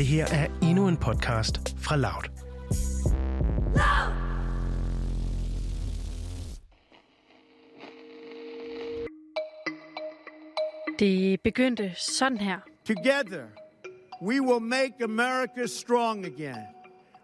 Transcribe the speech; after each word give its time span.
Det 0.00 0.08
her 0.08 0.26
er 0.26 0.46
endnu 0.62 0.88
en 0.88 0.96
podcast 0.96 1.76
fra 1.78 1.96
Loud. 1.96 2.30
Det 10.98 11.40
begyndte 11.40 11.92
sådan 11.96 12.38
her. 12.38 12.58
Together, 12.84 13.44
we 14.22 14.40
will 14.40 14.62
make 14.62 14.94
America 15.04 15.66
strong 15.66 16.26
again. 16.26 16.64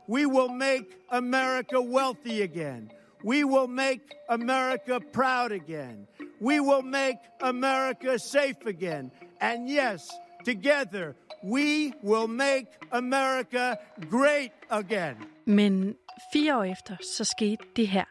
We 0.09 0.27
will 0.27 0.53
make 0.59 0.87
America 1.11 1.81
wealthy 1.81 2.43
again. 2.43 2.91
We 3.25 3.45
will 3.45 3.71
make 3.71 4.01
America 4.29 4.99
proud 5.13 5.53
again. 5.53 6.07
We 6.41 6.61
will 6.61 6.85
make 6.85 7.19
America 7.41 8.19
safe 8.19 8.67
again. 8.67 9.11
And 9.41 9.71
yes, 9.71 10.01
together, 10.45 11.15
we 11.51 11.93
will 12.03 12.29
make 12.29 12.67
America 12.93 13.79
great 14.11 14.53
again. 14.71 15.17
Men 15.45 15.95
fire 16.33 16.57
år 16.57 16.65
efter, 16.65 16.97
så 17.17 17.25
skete 17.25 17.65
det 17.77 17.87
her. 17.87 18.05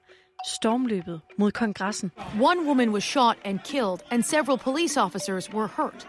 Stormløbet 0.47 1.21
mod 1.37 1.51
kongressen. 1.51 2.11
One 2.41 2.65
woman 2.67 2.91
was 2.91 3.03
shot 3.03 3.37
and 3.45 3.59
killed, 3.63 4.01
and 4.11 4.23
several 4.25 4.57
police 4.57 4.97
officers 4.97 5.53
were 5.53 5.67
hurt. 5.67 6.07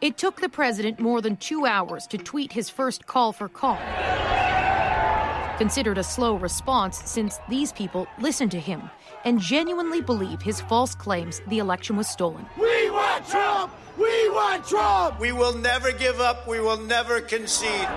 It 0.00 0.16
took 0.16 0.36
the 0.36 0.48
president 0.48 1.00
more 1.00 1.20
than 1.20 1.36
two 1.36 1.66
hours 1.66 2.06
to 2.06 2.18
tweet 2.18 2.52
his 2.52 2.70
first 2.70 3.06
call 3.06 3.32
for 3.32 3.48
calm. 3.48 3.78
Considered 5.58 5.98
a 5.98 6.02
slow 6.02 6.34
response 6.34 6.96
since 7.04 7.38
these 7.48 7.72
people 7.72 8.06
listened 8.18 8.50
to 8.50 8.60
him 8.60 8.80
and 9.24 9.40
genuinely 9.40 10.02
believe 10.02 10.42
his 10.42 10.60
false 10.60 10.94
claims 11.04 11.40
the 11.48 11.58
election 11.58 11.96
was 11.96 12.08
stolen. 12.08 12.44
We 12.58 12.90
want 12.90 13.28
Trump! 13.28 13.70
We 13.96 14.13
want 14.38 14.60
Trump! 14.72 15.20
We 15.20 15.32
will 15.40 15.56
never 15.70 15.90
give 16.04 16.18
up. 16.28 16.38
We 16.48 16.58
will 16.66 16.80
never 16.96 17.14
concede. 17.34 17.88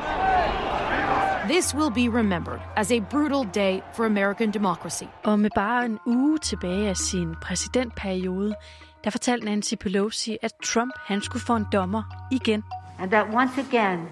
This 1.53 1.73
will 1.73 1.89
be 1.89 2.09
remembered 2.09 2.61
as 2.75 2.91
a 2.91 2.99
brutal 2.99 3.43
day 3.53 3.81
for 3.95 4.05
American 4.05 4.51
democracy. 4.51 5.03
Og 5.23 5.39
med 5.39 5.49
bare 5.55 5.85
en 5.85 5.99
uge 6.05 6.37
tilbage 6.37 6.89
af 6.89 6.97
sin 6.97 7.35
præsidentperiode, 7.41 8.55
der 9.03 9.09
fortalte 9.09 9.45
Nancy 9.45 9.73
Pelosi, 9.75 10.37
at 10.41 10.51
Trump 10.63 10.91
han 11.05 11.21
skulle 11.21 11.43
få 11.45 11.55
en 11.55 11.65
dommer 11.71 12.03
igen. 12.31 12.63
and 12.99 13.11
that 13.11 13.29
once 13.33 13.57
again 13.59 14.07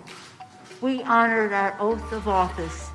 we 0.82 1.02
honored 1.04 1.52
our 1.54 1.76
oath 1.80 2.14
of 2.14 2.28
office 2.28 2.92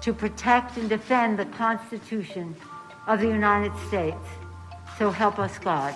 to 0.00 0.12
protect 0.14 0.76
and 0.78 0.88
defend 0.88 1.38
the 1.38 1.44
Constitution 1.44 2.56
of 3.06 3.20
the 3.20 3.28
United 3.28 3.72
States. 3.88 4.26
So 4.98 5.10
help 5.10 5.38
us 5.38 5.58
God. 5.58 5.92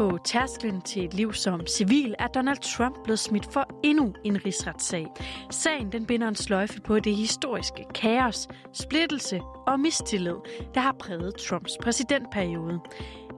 På 0.00 0.18
tærsklen 0.24 0.80
til 0.80 1.04
et 1.04 1.14
liv 1.14 1.32
som 1.32 1.66
civil 1.66 2.14
er 2.18 2.26
Donald 2.26 2.58
Trump 2.58 2.96
blevet 3.04 3.18
smidt 3.18 3.52
for 3.52 3.80
endnu 3.82 4.14
en 4.24 4.44
rigsretssag. 4.46 5.06
Sagen 5.50 5.92
den 5.92 6.06
binder 6.06 6.28
en 6.28 6.34
sløjfe 6.34 6.80
på 6.80 7.00
det 7.00 7.16
historiske 7.16 7.84
kaos, 7.94 8.48
splittelse 8.72 9.40
og 9.66 9.80
mistillid, 9.80 10.34
der 10.74 10.80
har 10.80 10.92
præget 10.92 11.34
Trumps 11.34 11.72
præsidentperiode. 11.82 12.80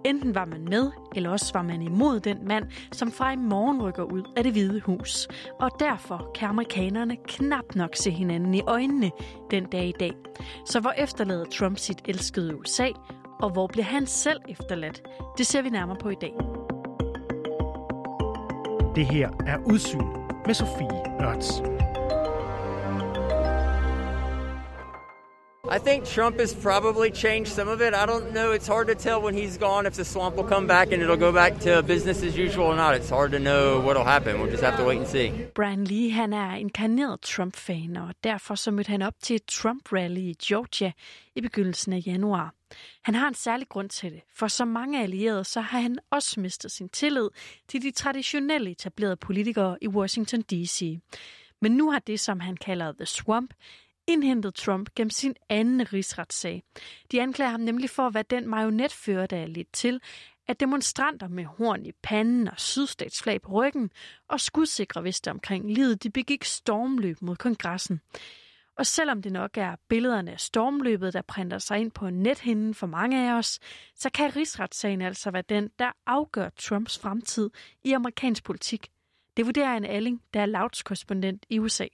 Enten 0.04 0.34
var 0.34 0.44
man 0.44 0.64
med, 0.64 0.90
eller 1.16 1.30
også 1.30 1.52
var 1.52 1.62
man 1.62 1.82
imod 1.82 2.20
den 2.20 2.48
mand, 2.48 2.64
som 2.92 3.12
fra 3.12 3.32
i 3.32 3.36
morgen 3.36 3.82
rykker 3.82 4.02
ud 4.02 4.22
af 4.36 4.44
det 4.44 4.52
hvide 4.52 4.80
hus. 4.80 5.28
Og 5.60 5.70
derfor 5.80 6.30
kan 6.34 6.48
amerikanerne 6.48 7.16
knap 7.16 7.74
nok 7.74 7.96
se 7.96 8.10
hinanden 8.10 8.54
i 8.54 8.62
øjnene 8.66 9.10
den 9.50 9.64
dag 9.64 9.88
i 9.88 9.94
dag. 10.00 10.12
Så 10.66 10.80
hvor 10.80 10.92
efterlader 10.98 11.44
Trump 11.44 11.78
sit 11.78 12.02
elskede 12.04 12.56
USA, 12.56 12.88
og 13.40 13.50
hvor 13.50 13.66
bliver 13.66 13.84
han 13.84 14.06
selv 14.06 14.40
efterladt? 14.48 15.02
Det 15.38 15.46
ser 15.46 15.62
vi 15.62 15.70
nærmere 15.70 15.96
på 15.96 16.08
i 16.08 16.16
dag. 16.20 16.51
Det 18.94 19.06
her 19.06 19.30
er 19.46 19.58
Udsyn 19.66 20.06
med 20.46 20.54
Sofie 20.54 21.22
Ørts. 21.22 21.62
I 25.72 25.78
think 25.78 26.04
Trump 26.04 26.38
has 26.38 26.52
probably 26.52 27.10
changed 27.10 27.50
some 27.50 27.66
of 27.66 27.80
it. 27.80 27.94
I 27.94 28.04
don't 28.04 28.34
know. 28.34 28.52
It's 28.52 28.66
hard 28.66 28.88
to 28.88 28.94
tell 28.94 29.22
when 29.22 29.32
he's 29.32 29.56
gone 29.56 29.86
if 29.86 29.94
the 29.94 30.04
swamp 30.04 30.36
will 30.36 30.44
come 30.44 30.66
back 30.66 30.92
and 30.92 31.02
it'll 31.02 31.16
go 31.16 31.32
back 31.32 31.60
to 31.60 31.82
business 31.82 32.22
as 32.22 32.36
usual 32.36 32.66
or 32.66 32.76
not. 32.76 32.94
It's 32.94 33.08
hard 33.08 33.32
to 33.32 33.38
know 33.38 33.80
what'll 33.80 34.04
happen. 34.04 34.38
We'll 34.38 34.50
just 34.50 34.62
have 34.62 34.76
to 34.76 34.84
wait 34.84 34.98
and 34.98 35.08
see. 35.08 35.32
Brian 35.54 35.84
Lee 35.84 36.10
han 36.10 36.32
er 36.32 36.54
inkarneret 36.54 37.20
Trump-fan, 37.20 37.96
og 37.96 38.14
derfor 38.24 38.54
så 38.54 38.70
mødte 38.70 38.90
han 38.90 39.02
op 39.02 39.14
til 39.22 39.36
et 39.36 39.46
Trump-rally 39.52 40.20
i 40.20 40.36
Georgia 40.42 40.92
i 41.36 41.40
begyndelsen 41.40 41.92
af 41.92 42.02
januar. 42.06 42.54
Han 43.02 43.14
har 43.14 43.28
en 43.28 43.34
særlig 43.34 43.68
grund 43.68 43.88
til 43.88 44.12
det, 44.12 44.20
for 44.34 44.48
som 44.48 44.68
mange 44.68 45.02
allierede, 45.02 45.44
så 45.44 45.60
har 45.60 45.80
han 45.80 45.98
også 46.10 46.40
mistet 46.40 46.72
sin 46.72 46.88
tillid 46.88 47.28
til 47.68 47.82
de 47.82 47.90
traditionelle 47.90 48.70
etablerede 48.70 49.16
politikere 49.16 49.76
i 49.80 49.88
Washington 49.88 50.42
D.C. 50.42 50.98
Men 51.62 51.72
nu 51.72 51.90
har 51.90 51.98
det, 51.98 52.20
som 52.20 52.40
han 52.40 52.56
kalder 52.56 52.92
The 52.92 53.06
Swamp, 53.06 53.54
indhentet 54.06 54.54
Trump 54.54 54.94
gennem 54.94 55.10
sin 55.10 55.34
anden 55.48 55.92
rigsretssag. 55.92 56.62
De 57.12 57.22
anklager 57.22 57.50
ham 57.50 57.60
nemlig 57.60 57.90
for 57.90 58.06
at 58.06 58.14
være 58.14 58.24
den 58.30 58.48
marionetfører, 58.48 59.26
der 59.26 59.36
er 59.36 59.46
lidt 59.46 59.72
til, 59.72 60.00
at 60.46 60.60
demonstranter 60.60 61.28
med 61.28 61.44
horn 61.44 61.86
i 61.86 61.92
panden 62.02 62.48
og 62.48 62.60
sydstatsflag 62.60 63.42
på 63.42 63.52
ryggen 63.52 63.90
og 64.28 64.40
skudsikre 64.40 65.02
viste 65.02 65.30
omkring 65.30 65.72
livet, 65.72 66.02
de 66.02 66.10
begik 66.10 66.44
stormløb 66.44 67.22
mod 67.22 67.36
kongressen. 67.36 68.00
Og 68.78 68.86
selvom 68.86 69.22
det 69.22 69.32
nok 69.32 69.56
er 69.56 69.76
billederne 69.88 70.32
af 70.32 70.40
stormløbet, 70.40 71.12
der 71.12 71.22
printer 71.22 71.58
sig 71.58 71.78
ind 71.78 71.90
på 71.90 72.10
nethinden 72.10 72.74
for 72.74 72.86
mange 72.86 73.30
af 73.30 73.34
os, 73.38 73.58
så 73.94 74.10
kan 74.10 74.36
rigsretssagen 74.36 75.02
altså 75.02 75.30
være 75.30 75.42
den, 75.48 75.70
der 75.78 75.92
afgør 76.06 76.48
Trumps 76.48 76.98
fremtid 76.98 77.50
i 77.84 77.92
amerikansk 77.92 78.44
politik. 78.44 78.90
Det 79.36 79.46
vurderer 79.46 79.76
en 79.76 79.84
Alling, 79.84 80.22
der 80.34 80.40
er 80.40 80.46
Louds 80.46 80.82
korrespondent 80.82 81.46
i 81.48 81.58
USA. 81.58 81.86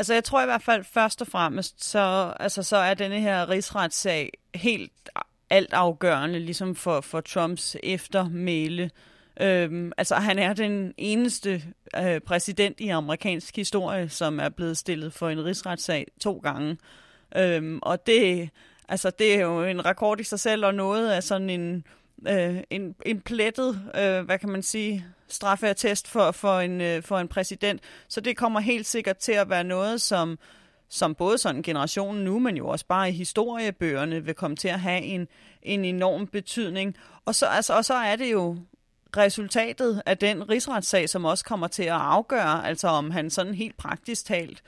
Altså, 0.00 0.14
jeg 0.14 0.24
tror 0.24 0.42
i 0.42 0.44
hvert 0.44 0.62
fald 0.62 0.84
først 0.84 1.20
og 1.20 1.26
fremmest, 1.26 1.84
så, 1.84 2.34
altså, 2.40 2.62
så 2.62 2.76
er 2.76 2.94
denne 2.94 3.20
her 3.20 3.48
rigsretssag 3.48 4.32
helt 4.54 4.92
altafgørende, 5.50 6.38
ligesom 6.38 6.74
for, 6.74 7.00
for 7.00 7.20
Trumps 7.20 7.76
eftermæle. 7.82 8.90
Øhm, 9.40 9.92
altså, 9.96 10.14
han 10.14 10.38
er 10.38 10.52
den 10.52 10.94
eneste 10.98 11.62
øh, 11.96 12.20
præsident 12.20 12.80
i 12.80 12.88
amerikansk 12.88 13.56
historie, 13.56 14.08
som 14.08 14.40
er 14.40 14.48
blevet 14.48 14.78
stillet 14.78 15.12
for 15.12 15.28
en 15.28 15.44
rigsretssag 15.44 16.06
to 16.20 16.40
gange. 16.42 16.78
Øhm, 17.36 17.78
og 17.82 18.06
det, 18.06 18.50
altså, 18.88 19.10
det 19.10 19.34
er 19.34 19.40
jo 19.40 19.64
en 19.64 19.84
rekord 19.84 20.20
i 20.20 20.24
sig 20.24 20.40
selv, 20.40 20.64
og 20.64 20.74
noget 20.74 21.10
af 21.10 21.22
sådan 21.22 21.50
en, 21.50 21.84
øh, 22.28 22.56
en, 22.70 22.94
en 23.06 23.20
plettet, 23.20 23.82
øh, 23.94 24.24
hvad 24.24 24.38
kan 24.38 24.48
man 24.48 24.62
sige, 24.62 25.04
straffeattest 25.28 26.08
for, 26.08 26.30
for, 26.30 26.58
en, 26.58 26.80
øh, 26.80 27.02
for 27.02 27.18
en 27.18 27.28
præsident. 27.28 27.82
Så 28.08 28.20
det 28.20 28.36
kommer 28.36 28.60
helt 28.60 28.86
sikkert 28.86 29.16
til 29.16 29.32
at 29.32 29.50
være 29.50 29.64
noget, 29.64 30.00
som, 30.00 30.38
som 30.88 31.14
både 31.14 31.38
sådan 31.38 31.62
generationen 31.62 32.24
nu, 32.24 32.38
men 32.38 32.56
jo 32.56 32.68
også 32.68 32.86
bare 32.86 33.08
i 33.08 33.12
historiebøgerne 33.12 34.24
vil 34.24 34.34
komme 34.34 34.56
til 34.56 34.68
at 34.68 34.80
have 34.80 35.02
en, 35.02 35.28
en 35.62 35.84
enorm 35.84 36.26
betydning. 36.26 36.96
Og 37.24 37.34
så, 37.34 37.46
altså, 37.46 37.76
og 37.76 37.84
så 37.84 37.94
er 37.94 38.16
det 38.16 38.32
jo 38.32 38.56
resultatet 39.16 40.02
af 40.06 40.18
den 40.18 40.48
rigsretssag, 40.48 41.08
som 41.08 41.24
også 41.24 41.44
kommer 41.44 41.66
til 41.66 41.82
at 41.82 41.90
afgøre, 41.90 42.66
altså 42.66 42.88
om 42.88 43.10
han 43.10 43.30
sådan 43.30 43.54
helt 43.54 43.76
praktisk 43.76 44.26
talt 44.26 44.62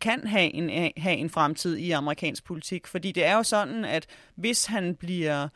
kan 0.00 0.26
have 0.26 0.54
en, 0.54 0.92
have 0.96 1.16
en 1.16 1.30
fremtid 1.30 1.76
i 1.76 1.90
amerikansk 1.90 2.44
politik. 2.44 2.86
Fordi 2.86 3.12
det 3.12 3.24
er 3.24 3.36
jo 3.36 3.42
sådan, 3.42 3.84
at 3.84 4.06
hvis 4.34 4.66
han 4.66 4.94
bliver 4.94 5.48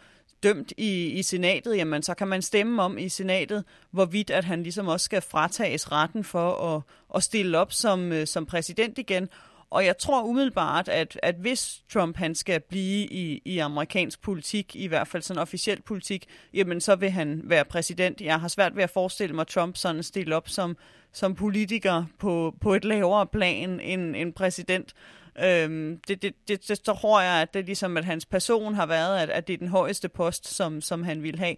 dømt 0.43 0.73
i, 0.77 1.11
i 1.11 1.23
senatet, 1.23 1.77
jamen 1.77 2.03
så 2.03 2.15
kan 2.15 2.29
man 2.29 2.43
stemme 2.43 2.83
om 2.83 2.99
i 2.99 3.09
senatet, 3.09 3.65
hvorvidt 3.91 4.31
at 4.31 4.45
han 4.45 4.63
ligesom 4.63 4.89
også 4.89 5.05
skal 5.05 5.23
fratages 5.23 5.93
retten 5.93 6.25
for 6.25 6.75
at, 6.77 6.83
at 7.15 7.23
stille 7.23 7.59
op 7.59 7.73
som, 7.73 8.13
øh, 8.13 8.27
som 8.27 8.47
præsident 8.47 8.99
igen. 8.99 9.29
Og 9.71 9.85
jeg 9.85 9.99
tror 9.99 10.23
umiddelbart, 10.23 10.89
at, 10.89 11.21
at 11.23 11.35
hvis 11.35 11.83
Trump 11.93 12.17
han 12.17 12.35
skal 12.35 12.61
blive 12.61 13.07
i, 13.07 13.43
i 13.45 13.59
amerikansk 13.59 14.23
politik, 14.23 14.77
i 14.77 14.87
hvert 14.87 15.09
fald 15.09 15.23
sådan 15.23 15.43
officiel 15.43 15.83
politik, 15.83 16.27
jamen 16.53 16.81
så 16.81 16.97
vil 16.97 17.11
han 17.11 17.41
være 17.45 17.65
præsident. 17.65 18.21
Jeg 18.21 18.41
har 18.41 18.49
svært 18.49 18.77
ved 18.77 18.83
at 18.83 18.91
forestille 18.91 19.35
mig 19.35 19.47
Trump 19.47 19.77
sådan 19.77 20.03
stille 20.03 20.37
op 20.37 20.49
som, 20.49 20.77
som 21.13 21.35
politiker 21.35 22.05
på, 22.19 22.55
på 22.61 22.75
et 22.75 22.85
lavere 22.85 23.27
plan 23.27 23.81
end 23.81 24.17
en 24.17 24.33
præsident. 24.33 24.95
Øhm, 25.39 26.01
det, 26.09 26.23
det, 26.23 26.35
det, 26.49 26.69
det 26.69 26.81
tror 26.81 27.21
jeg, 27.21 27.43
at 27.43 27.55
det 27.55 27.65
ligesom, 27.67 27.97
at 27.97 28.05
hans 28.05 28.27
person 28.27 28.75
har 28.75 28.87
været, 28.87 29.19
at, 29.19 29.31
at 29.31 29.47
det 29.47 29.55
er 29.55 29.59
den 29.59 29.69
højeste 29.69 30.09
post, 30.09 30.47
som, 30.49 30.81
som 30.81 31.03
han 31.03 31.23
vil 31.23 31.39
have. 31.39 31.57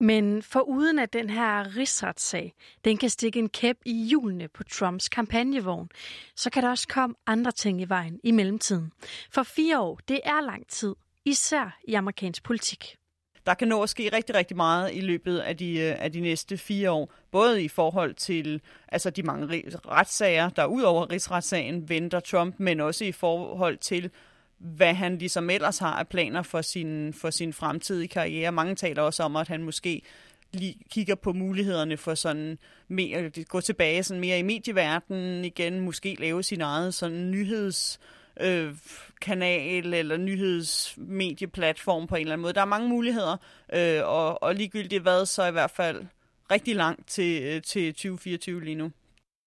Men 0.00 0.42
for 0.42 0.60
uden 0.60 0.98
at 0.98 1.12
den 1.12 1.30
her 1.30 1.76
rigsretssag, 1.76 2.54
den 2.84 2.96
kan 2.96 3.10
stikke 3.10 3.38
en 3.38 3.48
kæp 3.48 3.76
i 3.84 4.06
hjulene 4.08 4.48
på 4.48 4.64
Trumps 4.64 5.08
kampagnevogn, 5.08 5.88
så 6.36 6.50
kan 6.50 6.62
der 6.62 6.70
også 6.70 6.88
komme 6.88 7.14
andre 7.26 7.52
ting 7.52 7.80
i 7.80 7.84
vejen 7.84 8.20
i 8.22 8.30
mellemtiden. 8.30 8.92
For 9.30 9.42
fire 9.42 9.80
år, 9.80 10.00
det 10.08 10.20
er 10.24 10.40
lang 10.40 10.66
tid, 10.68 10.94
især 11.24 11.78
i 11.88 11.94
amerikansk 11.94 12.42
politik. 12.42 12.96
Der 13.46 13.54
kan 13.54 13.68
nå 13.68 13.82
at 13.82 13.88
ske 13.88 14.10
rigtig, 14.12 14.34
rigtig 14.34 14.56
meget 14.56 14.94
i 14.94 15.00
løbet 15.00 15.38
af 15.38 15.56
de, 15.56 15.78
øh, 15.78 15.96
af 15.98 16.12
de 16.12 16.20
næste 16.20 16.58
fire 16.58 16.90
år. 16.90 17.12
Både 17.30 17.62
i 17.62 17.68
forhold 17.68 18.14
til 18.14 18.60
altså 18.88 19.10
de 19.10 19.22
mange 19.22 19.64
retssager, 19.88 20.48
der 20.48 20.64
ud 20.64 20.82
over 20.82 21.10
rigsretssagen 21.10 21.88
venter 21.88 22.20
Trump, 22.20 22.54
men 22.58 22.80
også 22.80 23.04
i 23.04 23.12
forhold 23.12 23.78
til, 23.78 24.10
hvad 24.58 24.94
han 24.94 25.18
ligesom 25.18 25.50
ellers 25.50 25.78
har 25.78 25.92
af 25.92 26.08
planer 26.08 26.42
for 26.42 26.62
sin, 26.62 27.12
for 27.12 27.30
sin 27.30 27.52
fremtidige 27.52 28.08
karriere. 28.08 28.52
Mange 28.52 28.74
taler 28.74 29.02
også 29.02 29.22
om, 29.22 29.36
at 29.36 29.48
han 29.48 29.62
måske 29.62 30.02
lige 30.52 30.76
kigger 30.90 31.14
på 31.14 31.32
mulighederne 31.32 31.96
for 31.96 32.14
sådan 32.14 32.58
mere, 32.88 33.30
gå 33.48 33.60
tilbage 33.60 34.02
sådan 34.02 34.20
mere 34.20 34.38
i 34.38 34.42
medieverdenen 34.42 35.44
igen, 35.44 35.80
måske 35.80 36.16
lave 36.18 36.42
sin 36.42 36.60
eget 36.60 36.94
sådan 36.94 37.30
nyheds 37.30 38.00
øh, 38.40 38.74
kanal 39.20 39.94
eller 39.94 40.16
nyhedsmedieplatform 40.16 42.06
på 42.06 42.14
en 42.14 42.20
eller 42.20 42.32
anden 42.32 42.42
måde. 42.42 42.52
Der 42.52 42.60
er 42.60 42.64
mange 42.64 42.88
muligheder, 42.88 43.36
øh, 43.74 44.00
og, 44.04 44.42
og 44.42 44.54
ligegyldigt 44.54 45.02
hvad, 45.02 45.26
så 45.26 45.46
i 45.46 45.52
hvert 45.52 45.70
fald 45.70 46.06
rigtig 46.50 46.76
langt 46.76 47.08
til, 47.08 47.42
øh, 47.42 47.62
til 47.62 47.92
2024 47.92 48.64
lige 48.64 48.74
nu. 48.74 48.90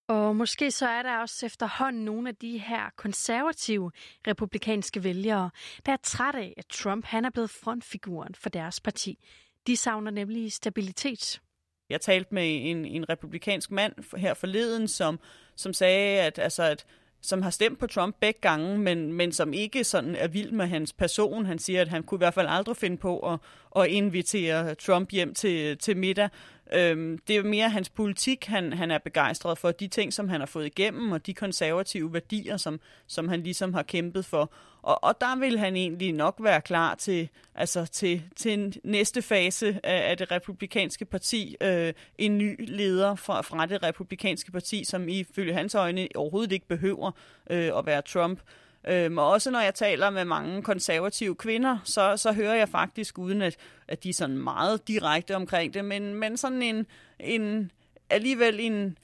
Og 0.08 0.36
måske 0.36 0.72
så 0.72 0.88
er 0.88 1.04
der 1.04 1.18
også 1.18 1.46
efterhånden 1.46 2.06
nogle 2.06 2.30
af 2.30 2.36
de 2.36 2.58
her 2.58 2.90
konservative 2.96 3.92
republikanske 4.28 5.04
vælgere, 5.04 5.50
der 5.86 5.92
er 5.92 5.98
træt 6.04 6.36
af, 6.36 6.54
at 6.58 6.66
Trump 6.66 7.06
han 7.06 7.26
er 7.26 7.30
blevet 7.30 7.50
frontfiguren 7.50 8.36
for 8.36 8.50
deres 8.50 8.80
parti. 8.80 9.20
De 9.68 9.78
savner 9.78 10.12
nemlig 10.12 10.54
stabilitet. 10.54 11.42
Jeg 11.90 12.02
talte 12.02 12.34
med 12.34 12.70
en, 12.70 12.86
en 12.86 13.10
republikansk 13.10 13.72
mand 13.72 14.18
her 14.18 14.34
forleden, 14.34 14.88
som, 14.88 15.20
som 15.56 15.74
sagde, 15.74 16.22
at, 16.22 16.40
altså, 16.40 16.64
at 16.64 16.86
som 17.22 17.42
har 17.42 17.50
stemt 17.50 17.80
på 17.80 17.88
Trump 17.88 18.16
begge 18.20 18.40
gange, 18.42 18.78
men, 18.78 19.14
men 19.14 19.32
som 19.32 19.54
ikke 19.54 19.84
sådan 19.84 20.16
er 20.16 20.28
vild 20.28 20.52
med 20.52 20.68
hans 20.68 20.94
person. 20.94 21.46
Han 21.46 21.60
siger, 21.60 21.82
at 21.82 21.88
han 21.88 22.04
kunne 22.04 22.18
i 22.18 22.24
hvert 22.24 22.34
fald 22.34 22.48
aldrig 22.50 22.78
finde 22.78 22.98
på 22.98 23.20
at, 23.20 23.40
at 23.76 23.88
invitere 23.88 24.76
Trump 24.76 25.12
hjem 25.12 25.34
til, 25.34 25.78
til 25.78 25.98
middag. 25.98 26.30
Øhm, 26.74 27.18
det 27.28 27.36
er 27.36 27.44
mere 27.44 27.70
hans 27.70 27.90
politik, 27.90 28.46
han, 28.46 28.74
han 28.74 28.92
er 28.92 28.98
begejstret 28.98 29.58
for. 29.58 29.72
De 29.72 29.88
ting, 29.88 30.14
som 30.14 30.30
han 30.30 30.40
har 30.40 30.48
fået 30.48 30.66
igennem, 30.66 31.12
og 31.12 31.26
de 31.26 31.34
konservative 31.34 32.14
værdier, 32.14 32.58
som, 32.58 32.80
som 33.08 33.28
han 33.28 33.44
ligesom 33.44 33.74
har 33.74 33.84
kæmpet 33.84 34.26
for. 34.26 34.52
Og, 34.82 35.04
og 35.04 35.22
der 35.22 35.40
vil 35.40 35.60
han 35.60 35.76
egentlig 35.76 36.14
nok 36.14 36.36
være 36.40 36.62
klar 36.62 36.96
til, 36.96 37.30
altså 37.56 37.86
til, 37.86 38.24
til 38.36 38.54
en 38.54 38.74
næste 38.84 39.22
fase 39.22 39.80
af, 39.84 40.10
af 40.10 40.18
det 40.18 40.32
republikanske 40.32 41.06
parti. 41.06 41.56
Øh, 41.62 41.94
en 42.18 42.38
ny 42.38 42.56
leder 42.68 43.16
fra, 43.16 43.42
fra 43.42 43.66
det 43.66 43.84
republikanske 43.84 44.52
parti, 44.52 44.84
som 44.84 45.10
ifølge 45.10 45.54
hans 45.54 45.76
øjne 45.76 46.08
overhovedet 46.16 46.52
ikke 46.52 46.68
behøver 46.68 47.12
øh, 47.50 47.72
at 47.78 47.86
være 47.86 48.02
Trump. 48.02 48.40
Øhm, 48.88 49.18
og 49.18 49.30
også 49.30 49.52
når 49.52 49.60
jeg 49.60 49.74
taler 49.74 50.10
med 50.10 50.26
mange 50.26 50.64
konservative 50.64 51.36
kvinder, 51.36 51.78
så, 51.84 52.18
så 52.18 52.32
hører 52.32 52.56
jeg 52.56 52.70
faktisk, 52.70 53.18
uden 53.18 53.42
at, 53.42 53.56
at 53.88 54.04
de 54.04 54.10
er 54.10 54.14
sådan 54.14 54.38
meget 54.38 54.88
direkte 54.88 55.36
omkring 55.36 55.74
det, 55.74 55.86
men, 55.86 56.14
men 56.14 56.38
sådan 56.38 56.62
en, 56.62 56.86
en 57.20 57.72
alligevel 58.10 58.60
en, 58.60 58.98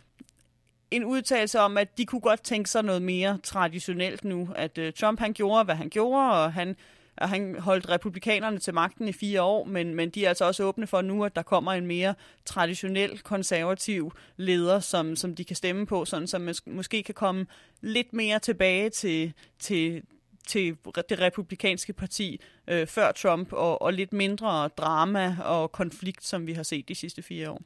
en 0.92 1.06
udtalelse 1.06 1.60
om, 1.60 1.78
at 1.78 1.98
de 1.98 2.06
kunne 2.06 2.22
godt 2.22 2.44
tænke 2.44 2.70
sig 2.70 2.84
noget 2.84 3.02
mere 3.02 3.40
traditionelt 3.44 4.26
nu. 4.26 4.50
At 4.56 4.78
øh, 4.78 4.94
Trump 4.94 5.20
han 5.20 5.34
gjorde, 5.34 5.64
hvad 5.64 5.76
han 5.76 5.90
gjorde, 5.90 6.32
og 6.32 6.54
han 6.54 6.76
at 7.18 7.30
han 7.30 7.60
holdt 7.60 7.90
republikanerne 7.90 8.60
til 8.60 8.74
magten 8.74 9.08
i 9.08 9.14
fire 9.14 9.42
år, 9.42 9.64
men, 9.64 9.96
men 9.96 10.10
de 10.10 10.26
er 10.26 10.30
altså 10.30 10.46
også 10.46 10.64
åbne 10.64 10.88
for 10.88 11.02
nu, 11.02 11.24
at 11.24 11.36
der 11.36 11.42
kommer 11.42 11.72
en 11.72 11.88
mere 11.88 12.16
traditionel 12.46 13.20
konservativ 13.20 14.12
leder, 14.38 14.80
som, 14.80 15.16
som 15.16 15.36
de 15.36 15.44
kan 15.44 15.56
stemme 15.56 15.86
på, 15.86 16.06
sådan 16.06 16.28
som 16.28 16.50
måske 16.66 17.04
kan 17.04 17.16
komme 17.16 17.46
lidt 17.82 18.14
mere 18.14 18.40
tilbage 18.40 18.90
til, 18.90 19.34
til, 19.60 20.04
til 20.48 20.78
det 21.10 21.20
republikanske 21.20 21.94
parti 21.94 22.42
øh, 22.68 22.88
før 22.88 23.12
Trump, 23.12 23.54
og, 23.54 23.82
og 23.82 23.94
lidt 23.94 24.14
mindre 24.14 24.68
drama 24.68 25.38
og 25.44 25.72
konflikt, 25.72 26.26
som 26.26 26.48
vi 26.48 26.54
har 26.54 26.64
set 26.64 26.88
de 26.88 26.96
sidste 26.96 27.22
fire 27.22 27.50
år. 27.52 27.62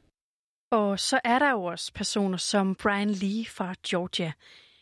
Og 0.70 1.00
så 1.00 1.20
er 1.24 1.38
der 1.38 1.50
jo 1.50 1.64
også 1.64 1.92
personer 1.92 2.36
som 2.36 2.74
Brian 2.74 3.10
Lee 3.10 3.46
fra 3.46 3.74
Georgia, 3.88 4.32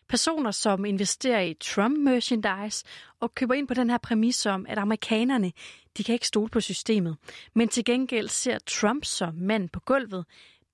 Personer, 0.09 0.51
som 0.51 0.85
investerer 0.85 1.41
i 1.41 1.55
Trump-merchandise 1.55 2.85
og 3.21 3.35
køber 3.35 3.55
ind 3.55 3.69
på 3.69 3.75
den 3.75 3.91
her 3.91 3.99
præmis 3.99 4.47
om, 4.47 4.67
at 4.69 4.79
amerikanerne 4.79 5.53
de 5.97 6.05
kan 6.05 6.13
ikke 6.13 6.27
stole 6.27 6.49
på 6.49 6.61
systemet, 6.61 7.17
men 7.55 7.69
til 7.69 7.85
gengæld 7.85 8.29
ser 8.29 8.59
Trump 8.67 9.05
som 9.05 9.35
mand 9.35 9.69
på 9.69 9.81
gulvet, 9.81 10.25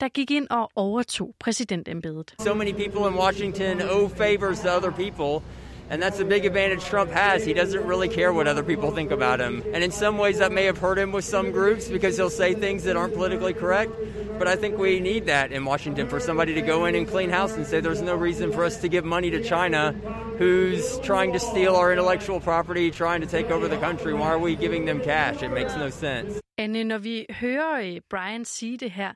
der 0.00 0.08
gik 0.08 0.30
ind 0.30 0.46
og 0.50 0.70
overtog 0.76 1.34
præsidentembedet. 1.38 2.34
So 2.40 2.54
many 2.54 2.72
people 2.72 3.08
in 3.08 3.14
Washington 3.14 3.82
owe 3.82 4.08
favors 4.08 4.60
to 4.60 4.68
other 4.76 4.90
people. 4.90 5.46
And 5.92 6.00
that's 6.00 6.20
a 6.20 6.24
big 6.24 6.46
advantage 6.46 6.86
Trump 6.86 7.10
has. 7.10 7.44
He 7.44 7.52
doesn't 7.52 7.84
really 7.84 8.08
care 8.08 8.32
what 8.32 8.46
other 8.46 8.62
people 8.62 8.92
think 8.92 9.10
about 9.10 9.40
him. 9.40 9.62
And 9.74 9.84
in 9.84 9.90
some 9.90 10.16
ways, 10.16 10.38
that 10.38 10.50
may 10.50 10.64
have 10.64 10.78
hurt 10.78 10.98
him 10.98 11.12
with 11.12 11.26
some 11.26 11.50
groups 11.52 11.86
because 11.88 12.16
he'll 12.16 12.30
say 12.30 12.54
things 12.54 12.84
that 12.84 12.96
aren't 12.96 13.12
politically 13.12 13.52
correct. 13.52 13.92
But 14.38 14.48
I 14.48 14.56
think 14.56 14.78
we 14.78 15.00
need 15.00 15.26
that 15.26 15.52
in 15.52 15.66
Washington 15.66 16.08
for 16.08 16.18
somebody 16.18 16.54
to 16.54 16.62
go 16.62 16.86
in 16.86 16.94
and 16.94 17.06
clean 17.06 17.28
house 17.28 17.52
and 17.58 17.66
say 17.66 17.80
there's 17.80 18.00
no 18.00 18.14
reason 18.14 18.52
for 18.52 18.64
us 18.64 18.78
to 18.78 18.88
give 18.88 19.04
money 19.04 19.30
to 19.32 19.42
China 19.42 19.92
who's 20.38 20.98
trying 21.00 21.30
to 21.34 21.38
steal 21.38 21.76
our 21.76 21.92
intellectual 21.92 22.40
property, 22.40 22.90
trying 22.90 23.20
to 23.20 23.26
take 23.26 23.50
over 23.50 23.68
the 23.68 23.76
country. 23.76 24.14
Why 24.14 24.30
are 24.30 24.38
we 24.38 24.56
giving 24.56 24.86
them 24.86 24.98
cash? 24.98 25.42
It 25.42 25.50
makes 25.50 25.76
no 25.76 25.90
sense. 25.90 26.40
Når 26.58 26.98
vi 26.98 27.26
hører 27.30 27.80
øh, 27.80 28.00
Brian 28.10 28.44
sige 28.44 28.76
det 28.78 28.90
her, 28.90 29.12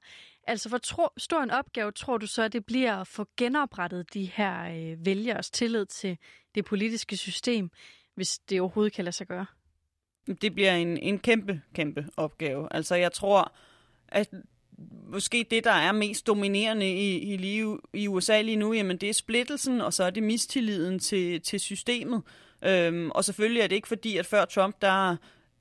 Altså, 0.48 0.68
hvor 0.68 0.78
tro, 0.78 1.08
stor 1.16 1.42
en 1.42 1.50
opgave 1.50 1.92
tror 1.92 2.18
du 2.18 2.26
så, 2.26 2.42
at 2.42 2.52
det 2.52 2.66
bliver 2.66 2.96
at 2.96 3.06
få 3.06 3.26
genoprettet 3.36 4.14
de 4.14 4.24
her 4.24 4.64
øh, 4.64 5.06
vælgers 5.06 5.50
tillid 5.50 5.86
til 5.86 6.18
det 6.56 6.64
politiske 6.64 7.16
system, 7.16 7.70
hvis 8.14 8.38
det 8.38 8.60
overhovedet 8.60 8.92
kan 8.92 9.04
lade 9.04 9.16
sig 9.16 9.26
gøre? 9.26 9.46
Det 10.42 10.54
bliver 10.54 10.72
en, 10.72 10.96
en 10.96 11.18
kæmpe, 11.18 11.60
kæmpe 11.74 12.06
opgave. 12.16 12.68
Altså, 12.70 12.94
jeg 12.94 13.12
tror, 13.12 13.52
at 14.08 14.28
måske 15.12 15.46
det, 15.50 15.64
der 15.64 15.70
er 15.70 15.92
mest 15.92 16.26
dominerende 16.26 16.92
i, 16.92 17.18
i, 17.18 17.36
lige, 17.36 17.78
i 17.94 18.08
USA 18.08 18.40
lige 18.40 18.56
nu, 18.56 18.72
jamen 18.72 18.96
det 18.96 19.08
er 19.08 19.14
splittelsen, 19.14 19.80
og 19.80 19.92
så 19.92 20.04
er 20.04 20.10
det 20.10 20.22
mistilliden 20.22 20.98
til, 20.98 21.40
til 21.40 21.60
systemet. 21.60 22.22
Øhm, 22.64 23.10
og 23.10 23.24
selvfølgelig 23.24 23.62
er 23.62 23.66
det 23.66 23.76
ikke 23.76 23.88
fordi, 23.88 24.16
at 24.16 24.26
før 24.26 24.44
Trump, 24.44 24.82
der 24.82 25.16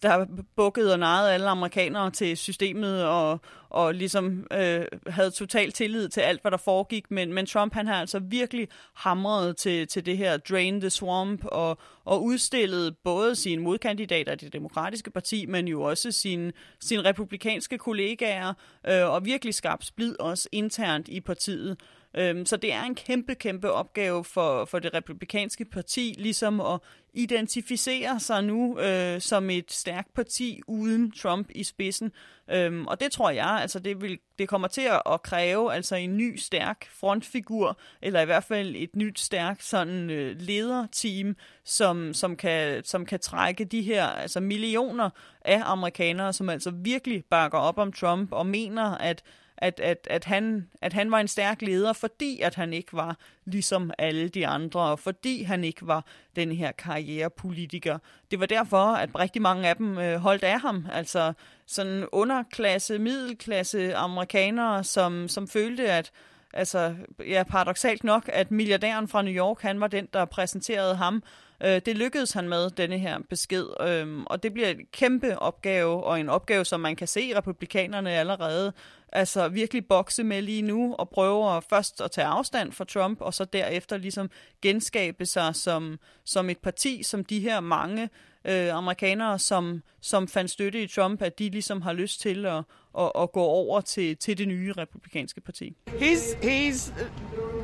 der 0.06 0.26
bukkede 0.56 0.94
og 0.94 1.00
narrede 1.00 1.34
alle 1.34 1.50
amerikanere 1.50 2.12
til 2.12 2.38
systemet 2.38 3.06
og, 3.06 3.40
og 3.70 3.94
ligesom 3.94 4.48
øh, 4.52 4.86
havde 5.08 5.32
total 5.32 5.72
tillid 5.72 6.10
til 6.10 6.22
alt, 6.22 6.42
hvad 6.42 6.52
der 6.52 6.58
foregik. 6.58 7.12
Men, 7.12 7.34
men 7.34 7.46
Trump 7.46 7.74
han 7.74 7.88
har 7.88 7.96
altså 7.96 8.20
virkelig 8.20 8.68
hamret 8.94 9.58
til, 9.58 9.88
til 9.88 10.06
det 10.06 10.18
her 10.18 10.38
Drain 10.38 10.82
the 10.82 10.90
Swamp 10.90 11.46
og, 11.46 11.78
og 12.06 12.24
udstillet 12.24 12.98
både 13.04 13.36
sine 13.36 13.64
modkandidater 13.64 14.34
i 14.34 14.36
det 14.36 14.54
demokratiske 14.54 15.12
parti, 15.12 15.46
men 15.46 15.68
jo 15.68 15.82
også 15.82 16.12
sine, 16.12 16.52
sine 16.80 17.06
republikanske 17.06 17.78
kollegaer 17.78 18.54
øh, 18.88 19.10
og 19.10 19.26
virkelig 19.26 19.54
skabt 19.54 19.86
splid 19.86 20.20
også 20.20 20.50
internt 20.52 21.08
i 21.08 21.20
partiet. 21.20 21.78
Øhm, 22.18 22.46
så 22.46 22.58
det 22.58 22.74
er 22.74 22.84
en 22.84 22.96
kæmpe, 22.96 23.36
kæmpe 23.36 23.72
opgave 23.72 24.24
for, 24.24 24.66
for 24.66 24.80
det 24.80 24.94
republikanske 24.94 25.66
parti, 25.66 26.16
ligesom 26.18 26.62
at 26.62 26.80
identificere 27.14 28.20
sig 28.20 28.44
nu 28.44 28.80
øh, 28.80 29.22
som 29.22 29.50
et 29.50 29.72
stærkt 29.72 30.14
parti 30.14 30.62
uden 30.68 31.12
Trump 31.12 31.50
i 31.56 31.64
spidsen. 31.64 32.12
Øhm, 32.52 32.88
og 32.88 33.00
det 33.00 33.12
tror 33.12 33.30
jeg, 33.30 33.48
altså 33.62 33.80
det, 33.80 34.02
vil, 34.02 34.20
det 34.40 34.50
kommer 34.50 34.68
til 34.68 34.90
at, 35.06 35.22
kræve 35.22 35.74
altså 35.74 35.96
en 35.96 36.18
ny 36.18 36.36
stærk 36.38 36.88
frontfigur, 36.90 37.80
eller 38.02 38.22
i 38.22 38.26
hvert 38.26 38.44
fald 38.44 38.76
et 38.76 38.96
nyt 38.96 39.20
stærkt 39.20 39.64
sådan 39.64 40.10
øh, 40.10 40.36
lederteam, 40.40 41.36
som, 41.64 42.14
som, 42.14 42.36
kan, 42.36 42.84
som 42.84 43.06
kan 43.06 43.20
trække 43.20 43.66
de 43.66 43.82
her 43.82 44.06
altså 44.06 44.40
millioner 44.40 45.10
af 45.42 45.62
amerikanere, 45.66 46.34
som 46.34 46.50
altså 46.50 46.72
virkelig 46.72 47.24
bakker 47.30 47.58
op 47.58 47.78
om 47.78 47.94
Trump 47.94 48.32
og 48.32 48.46
mener, 48.46 48.98
at 48.98 49.24
at, 49.58 49.80
at, 49.80 50.08
at, 50.10 50.26
han, 50.26 50.70
at 50.82 50.94
han 50.94 51.12
var 51.12 51.20
en 51.20 51.28
stærk 51.28 51.62
leder, 51.62 51.94
fordi 51.94 52.42
at 52.42 52.56
han 52.56 52.74
ikke 52.74 52.94
var 52.94 53.18
ligesom 53.46 53.92
alle 53.98 54.30
de 54.30 54.48
andre, 54.48 54.82
og 54.82 55.00
fordi 55.00 55.44
han 55.44 55.64
ikke 55.64 55.88
var 55.88 56.06
den 56.36 56.52
her 56.52 56.72
karrierepolitiker. 56.72 57.98
Det 58.32 58.40
var 58.40 58.46
derfor, 58.46 58.78
at 58.78 59.10
rigtig 59.20 59.42
mange 59.42 59.68
af 59.68 59.76
dem 59.76 59.98
øh, 59.98 60.18
holdt 60.18 60.44
af 60.44 60.60
ham. 60.62 60.88
Altså 60.94 61.34
sådan 61.66 62.06
underklasse, 62.12 63.00
middelklasse 63.00 63.96
amerikanere, 63.96 64.84
som, 64.84 65.28
som 65.28 65.48
følte, 65.48 65.92
at 65.92 66.12
altså, 66.54 66.96
ja, 67.28 67.44
paradoxalt 67.44 68.04
nok, 68.04 68.30
at 68.34 68.52
milliardæren 68.52 69.08
fra 69.08 69.22
New 69.22 69.34
York, 69.34 69.62
han 69.62 69.80
var 69.80 69.88
den, 69.88 70.08
der 70.14 70.26
præsenterede 70.26 70.96
ham. 70.96 71.24
Øh, 71.64 71.82
det 71.86 71.98
lykkedes 71.98 72.32
han 72.32 72.50
med, 72.50 72.70
denne 72.70 72.98
her 72.98 73.20
besked, 73.30 73.66
øh, 73.82 74.24
og 74.26 74.44
det 74.44 74.54
bliver 74.54 74.70
en 74.70 74.86
kæmpe 74.92 75.40
opgave, 75.40 76.04
og 76.04 76.20
en 76.20 76.30
opgave, 76.30 76.66
som 76.66 76.80
man 76.80 76.96
kan 76.96 77.08
se 77.08 77.38
republikanerne 77.38 78.12
allerede 78.12 78.74
altså 79.12 79.48
virkelig 79.48 79.88
bokse 79.88 80.24
med 80.24 80.42
lige 80.42 80.62
nu, 80.62 80.96
og 81.00 81.10
prøve 81.10 81.62
først 81.70 82.02
at 82.02 82.12
tage 82.12 82.28
afstand 82.28 82.72
fra 82.72 82.86
Trump, 82.86 83.22
og 83.22 83.34
så 83.34 83.46
derefter 83.46 83.98
ligesom 83.98 84.30
genskabe 84.62 85.26
sig 85.26 85.56
som, 85.56 86.00
som 86.26 86.50
et 86.50 86.58
parti, 86.58 87.04
som 87.04 87.26
de 87.26 87.40
her 87.40 87.60
mange 87.60 88.10
øh, 88.46 88.74
amerikanere, 88.74 89.40
som, 89.40 89.84
som 90.02 90.28
fandt 90.28 90.52
støtte 90.52 90.84
i 90.84 90.88
Trump, 90.88 91.22
at 91.22 91.40
de 91.40 91.50
ligesom 91.50 91.82
har 91.82 91.94
lyst 91.94 92.22
til 92.22 92.46
at, 92.46 92.64
at, 93.00 93.12
at 93.20 93.32
gå 93.32 93.42
over 93.42 93.82
til, 93.82 94.18
til 94.18 94.38
det 94.38 94.48
nye 94.48 94.74
republikanske 94.78 95.42
parti. 95.42 95.78
He's, 95.88 96.36
he's 96.44 96.94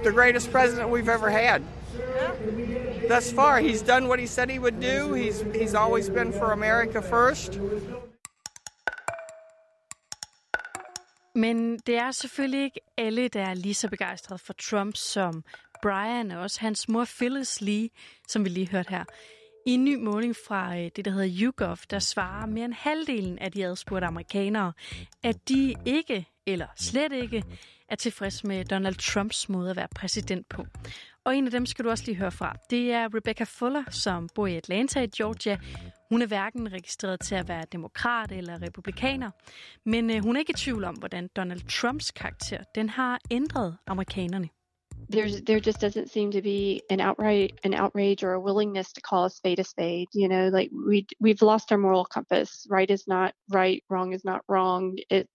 the 0.04 0.12
greatest 0.12 0.52
president 0.52 0.90
we've 0.90 1.12
ever 1.16 1.30
had. 1.30 1.62
Thus 3.12 3.34
far, 3.34 3.60
he's 3.60 3.82
done 3.82 4.08
what 4.08 4.20
he 4.20 4.28
said 4.28 4.50
he 4.50 4.60
would 4.60 4.80
do. 4.80 5.14
He's, 5.14 5.42
he's 5.54 5.74
always 5.74 6.10
been 6.10 6.32
for 6.32 6.52
America 6.52 7.02
first. 7.02 7.60
Men 11.36 11.78
det 11.78 11.96
er 11.96 12.12
selvfølgelig 12.12 12.64
ikke 12.64 12.80
alle, 12.98 13.28
der 13.28 13.42
er 13.42 13.54
lige 13.54 13.74
så 13.74 13.90
begejstrede 13.90 14.40
for 14.40 14.54
Trump 14.54 14.96
som 14.96 15.44
Brian 15.82 16.32
og 16.32 16.42
også 16.42 16.60
hans 16.62 16.90
mor 16.90 17.06
Phyllis 17.20 17.62
Lee, 17.62 17.90
som 18.28 18.46
vi 18.46 18.50
lige 18.50 18.70
hørte 18.70 18.90
her. 18.90 19.04
I 19.66 19.72
en 19.72 19.86
ny 19.86 19.96
måling 19.96 20.36
fra 20.48 20.78
øh, 20.78 20.90
det, 20.96 21.06
der 21.06 21.12
hedder 21.12 21.38
YouGov, 21.42 21.78
der 21.90 22.00
svarer 22.00 22.46
mere 22.46 22.66
end 22.66 22.74
halvdelen 22.74 23.40
af 23.40 23.52
de 23.52 23.66
adspurgte 23.66 24.08
amerikanere, 24.08 24.74
at 25.24 25.50
de 25.50 25.76
ikke, 25.86 26.28
eller 26.48 26.68
slet 26.76 27.12
ikke, 27.12 27.44
er 27.90 27.96
tilfreds 27.96 28.44
med 28.44 28.66
Donald 28.66 28.96
Trumps 28.96 29.50
måde 29.50 29.70
at 29.70 29.76
være 29.76 29.88
præsident 29.96 30.50
på. 30.50 30.66
Og 31.26 31.36
en 31.36 31.46
af 31.46 31.52
dem 31.52 31.66
skal 31.66 31.86
du 31.86 31.90
også 31.90 32.04
lige 32.06 32.16
høre 32.16 32.32
fra. 32.32 32.56
Det 32.70 32.92
er 32.92 33.16
Rebecca 33.16 33.44
Fuller, 33.44 33.84
som 33.90 34.30
bor 34.36 34.48
i 34.48 34.56
Atlanta 34.56 35.02
i 35.02 35.08
Georgia. 35.08 35.58
Hun 36.10 36.22
er 36.22 36.26
hverken 36.26 36.74
registreret 36.74 37.20
til 37.20 37.36
at 37.36 37.48
være 37.48 37.64
demokrat 37.72 38.32
eller 38.32 38.62
republikaner, 38.62 39.32
men 39.86 40.10
øh, 40.10 40.24
hun 40.24 40.36
er 40.36 40.40
ikke 40.40 40.52
i 40.52 40.54
tvivl 40.54 40.84
om, 40.84 40.96
hvordan 40.96 41.30
Donald 41.36 41.62
Trumps 41.82 42.12
karakter 42.12 42.64
den 42.76 42.90
har 42.90 43.20
ændret 43.32 43.78
amerikanerne. 43.88 44.50
there's 45.10 45.42
there 45.42 45.60
just 45.60 45.80
doesn't 45.80 46.10
seem 46.10 46.32
to 46.32 46.42
be 46.42 46.82
an 46.90 47.02
outright 47.02 47.60
an 47.64 47.74
outrage 47.74 48.24
or 48.24 48.34
a 48.34 48.40
willingness 48.40 48.94
to 48.94 49.02
call 49.02 49.26
a 49.26 49.30
spade 49.30 49.60
a 49.60 49.64
spade 49.64 50.08
you 50.14 50.28
know 50.28 50.50
like 50.58 50.70
we 50.88 51.06
we've 51.20 51.42
lost 51.42 51.72
our 51.72 51.78
moral 51.78 52.06
compass 52.06 52.68
right 52.70 52.92
is 52.92 53.08
not 53.08 53.34
right 53.50 53.84
wrong 53.90 54.14
is 54.14 54.24
not 54.24 54.42
wrong 54.48 54.98
it 55.10 55.28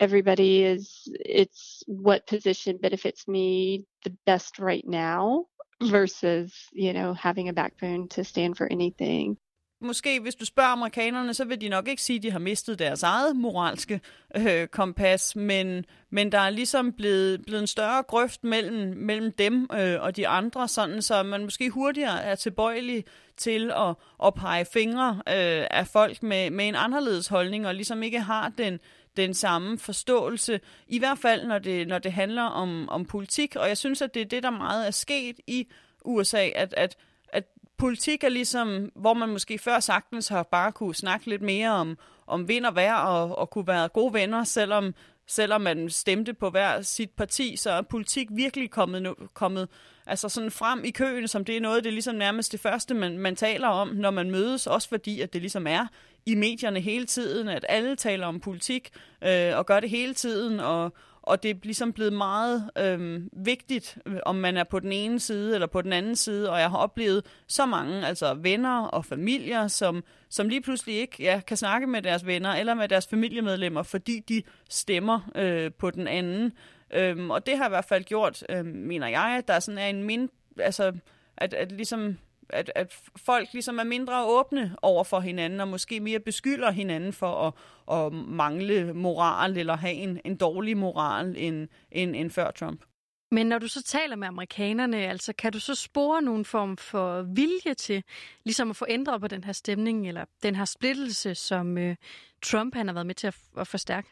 everybody 0.00 0.64
is 0.64 1.08
it's 1.24 1.84
what 1.86 2.26
position 2.26 2.78
benefits 2.82 3.28
me 3.28 3.84
the 4.04 4.16
best 4.26 4.58
right 4.58 4.86
now 4.86 5.46
versus 5.82 6.52
you 6.72 6.92
know 6.92 7.12
having 7.14 7.48
a 7.48 7.52
backbone 7.52 8.08
to 8.08 8.24
stand 8.24 8.56
for 8.56 8.66
anything. 8.70 9.36
Måske 9.82 10.20
hvis 10.20 10.34
du 10.34 10.44
spørger 10.44 10.70
amerikanerne, 10.70 11.34
så 11.34 11.44
vil 11.44 11.60
de 11.60 11.68
nok 11.68 11.88
ikke 11.88 12.02
sige, 12.02 12.16
at 12.16 12.22
de 12.22 12.30
har 12.30 12.38
mistet 12.38 12.78
deres 12.78 13.02
eget 13.02 13.36
moralske 13.36 14.00
øh, 14.36 14.66
kompas, 14.66 15.36
men, 15.36 15.84
men 16.10 16.32
der 16.32 16.38
er 16.38 16.50
ligesom 16.50 16.92
blevet, 16.92 17.42
blevet 17.42 17.60
en 17.60 17.66
større 17.66 18.02
grøft 18.02 18.44
mellem, 18.44 18.96
mellem 18.96 19.32
dem 19.32 19.68
øh, 19.72 20.02
og 20.02 20.16
de 20.16 20.28
andre, 20.28 20.68
sådan 20.68 21.02
så 21.02 21.22
man 21.22 21.44
måske 21.44 21.70
hurtigere 21.70 22.22
er 22.22 22.34
tilbøjelig 22.34 23.04
til 23.36 23.70
at, 23.76 23.94
at 24.24 24.34
pege 24.34 24.64
fingre 24.64 25.10
øh, 25.28 25.66
af 25.70 25.86
folk 25.86 26.22
med, 26.22 26.50
med 26.50 26.68
en 26.68 26.74
anderledes 26.74 27.28
holdning, 27.28 27.66
og 27.66 27.74
ligesom 27.74 28.02
ikke 28.02 28.20
har 28.20 28.52
den, 28.58 28.80
den 29.16 29.34
samme 29.34 29.78
forståelse, 29.78 30.60
i 30.86 30.98
hvert 30.98 31.18
fald 31.18 31.46
når 31.46 31.58
det, 31.58 31.88
når 31.88 31.98
det 31.98 32.12
handler 32.12 32.42
om, 32.42 32.88
om 32.88 33.04
politik, 33.04 33.56
og 33.56 33.68
jeg 33.68 33.78
synes, 33.78 34.02
at 34.02 34.14
det 34.14 34.22
er 34.22 34.26
det, 34.26 34.42
der 34.42 34.50
meget 34.50 34.86
er 34.86 34.90
sket 34.90 35.40
i 35.46 35.66
USA, 36.04 36.48
at, 36.54 36.74
at 36.76 36.96
at 37.32 37.44
politik 37.78 38.24
er 38.24 38.28
ligesom, 38.28 38.92
hvor 38.94 39.14
man 39.14 39.28
måske 39.28 39.58
før 39.58 39.80
sagtens 39.80 40.28
har 40.28 40.42
bare 40.42 40.72
kunne 40.72 40.94
snakke 40.94 41.26
lidt 41.26 41.42
mere 41.42 41.70
om, 41.70 41.98
om 42.26 42.48
vind 42.48 42.66
og 42.66 42.74
vejr 42.74 42.94
og, 42.94 43.38
og 43.38 43.50
kunne 43.50 43.66
være 43.66 43.88
gode 43.88 44.14
venner, 44.14 44.44
selvom, 44.44 44.94
selvom 45.26 45.60
man 45.60 45.90
stemte 45.90 46.34
på 46.34 46.50
hver 46.50 46.82
sit 46.82 47.10
parti, 47.10 47.56
så 47.56 47.70
er 47.70 47.82
politik 47.82 48.28
virkelig 48.30 48.70
kommet, 48.70 49.14
kommet 49.34 49.68
altså 50.10 50.28
sådan 50.28 50.50
frem 50.50 50.84
i 50.84 50.90
køen, 50.90 51.28
som 51.28 51.44
det 51.44 51.56
er 51.56 51.60
noget, 51.60 51.84
det 51.84 51.90
er 51.90 51.94
ligesom 51.94 52.14
nærmest 52.14 52.52
det 52.52 52.60
første, 52.60 52.94
man, 52.94 53.18
man 53.18 53.36
taler 53.36 53.68
om, 53.68 53.88
når 53.88 54.10
man 54.10 54.30
mødes, 54.30 54.66
også 54.66 54.88
fordi, 54.88 55.20
at 55.20 55.32
det 55.32 55.40
ligesom 55.40 55.66
er 55.66 55.86
i 56.26 56.34
medierne 56.34 56.80
hele 56.80 57.06
tiden, 57.06 57.48
at 57.48 57.66
alle 57.68 57.96
taler 57.96 58.26
om 58.26 58.40
politik 58.40 58.90
øh, 59.24 59.56
og 59.56 59.66
gør 59.66 59.80
det 59.80 59.90
hele 59.90 60.14
tiden, 60.14 60.60
og, 60.60 60.92
og 61.22 61.42
det 61.42 61.50
er 61.50 61.54
ligesom 61.62 61.92
blevet 61.92 62.12
meget 62.12 62.70
øhm, 62.78 63.14
øh, 63.14 63.46
vigtigt, 63.46 63.98
om 64.26 64.36
man 64.36 64.56
er 64.56 64.64
på 64.64 64.80
den 64.80 64.92
ene 64.92 65.20
side 65.20 65.54
eller 65.54 65.66
på 65.66 65.82
den 65.82 65.92
anden 65.92 66.16
side, 66.16 66.50
og 66.50 66.60
jeg 66.60 66.70
har 66.70 66.78
oplevet 66.78 67.26
så 67.46 67.66
mange 67.66 68.06
altså 68.06 68.34
venner 68.34 68.82
og 68.82 69.04
familier, 69.04 69.68
som, 69.68 70.04
som 70.28 70.48
lige 70.48 70.62
pludselig 70.62 70.94
ikke 70.94 71.16
ja, 71.18 71.40
kan 71.46 71.56
snakke 71.56 71.86
med 71.86 72.02
deres 72.02 72.26
venner 72.26 72.50
eller 72.50 72.74
med 72.74 72.88
deres 72.88 73.06
familiemedlemmer, 73.06 73.82
fordi 73.82 74.20
de 74.28 74.42
stemmer 74.70 75.30
øh, 75.34 75.72
på 75.78 75.90
den 75.90 76.08
anden. 76.08 76.52
Øhm, 76.92 77.30
og 77.30 77.46
det 77.46 77.56
har 77.56 77.66
i 77.66 77.68
hvert 77.68 77.84
fald 77.84 78.04
gjort, 78.04 78.44
øhm, 78.48 78.66
mener 78.66 79.08
jeg, 79.08 79.34
at 79.38 79.48
der 79.48 79.60
sådan 79.60 79.78
er 79.78 79.86
en 79.86 80.02
mind, 80.02 80.28
altså 80.58 80.92
at, 81.36 81.54
at 81.54 81.72
ligesom 81.72 82.16
at, 82.52 82.72
at 82.74 82.96
folk 83.16 83.52
ligesom 83.52 83.78
er 83.78 83.84
mindre 83.84 84.24
åbne 84.26 84.76
over 84.82 85.04
for 85.04 85.20
hinanden, 85.20 85.60
og 85.60 85.68
måske 85.68 86.00
mere 86.00 86.20
beskylder 86.20 86.70
hinanden 86.70 87.12
for 87.12 87.46
at, 87.46 87.52
at 87.96 88.12
mangle 88.12 88.92
moral, 88.94 89.56
eller 89.56 89.76
have 89.76 89.94
en, 89.94 90.20
en 90.24 90.36
dårlig 90.36 90.76
moral 90.76 91.34
end, 91.38 91.68
end, 91.92 92.16
end 92.16 92.30
før 92.30 92.50
Trump. 92.50 92.84
Men 93.30 93.46
når 93.46 93.58
du 93.58 93.68
så 93.68 93.82
taler 93.82 94.16
med 94.16 94.28
amerikanerne, 94.28 94.96
altså 94.96 95.32
kan 95.32 95.52
du 95.52 95.58
så 95.58 95.74
spore 95.74 96.22
nogen 96.22 96.44
form 96.44 96.76
for 96.76 97.22
vilje 97.22 97.74
til 97.74 98.04
ligesom 98.44 98.70
at 98.70 98.76
få 98.76 98.86
ændret 98.88 99.20
på 99.20 99.28
den 99.28 99.44
her 99.44 99.52
stemning, 99.52 100.08
eller 100.08 100.24
den 100.42 100.56
her 100.56 100.64
splittelse, 100.64 101.34
som 101.34 101.78
øh, 101.78 101.96
Trump 102.42 102.74
han 102.74 102.86
har 102.86 102.94
været 102.94 103.06
med 103.06 103.14
til 103.14 103.26
at, 103.26 103.36
at 103.58 103.66
forstærke? 103.66 104.08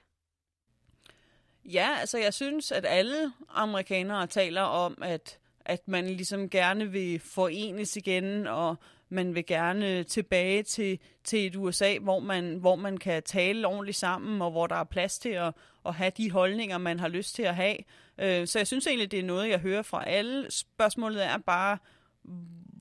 Ja, 1.73 1.89
altså 2.01 2.19
jeg 2.19 2.35
synes, 2.35 2.73
at 2.73 2.85
alle 2.89 3.33
amerikanere 3.49 4.27
taler 4.27 4.63
om, 4.63 4.99
at 5.03 5.39
at 5.69 5.89
man 5.89 6.07
ligesom 6.07 6.51
gerne 6.51 6.91
vil 6.93 7.21
forenes 7.21 7.97
igen, 7.97 8.47
og 8.47 8.77
man 9.09 9.35
vil 9.35 9.47
gerne 9.47 10.05
tilbage 10.05 10.63
til, 10.63 10.99
til 11.25 11.47
et 11.47 11.57
USA, 11.57 11.99
hvor 11.99 12.21
man, 12.21 12.57
hvor 12.57 12.77
man 12.77 12.97
kan 12.97 13.23
tale 13.23 13.67
ordentligt 13.67 13.97
sammen, 13.97 14.43
og 14.43 14.51
hvor 14.51 14.67
der 14.67 14.77
er 14.77 14.85
plads 14.85 15.19
til 15.19 15.29
at, 15.29 15.55
at 15.87 15.95
have 15.95 16.13
de 16.17 16.31
holdninger, 16.31 16.79
man 16.79 17.01
har 17.01 17.09
lyst 17.09 17.35
til 17.35 17.43
at 17.43 17.55
have. 17.55 17.77
Øh, 18.19 18.47
så 18.47 18.59
jeg 18.59 18.67
synes 18.67 18.87
egentlig, 18.87 19.11
det 19.11 19.19
er 19.19 19.25
noget, 19.25 19.49
jeg 19.49 19.59
hører 19.59 19.83
fra 19.83 20.09
alle. 20.09 20.51
Spørgsmålet 20.51 21.25
er 21.25 21.39
bare, 21.39 21.79